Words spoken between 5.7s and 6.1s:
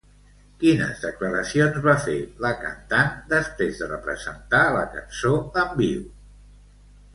viu?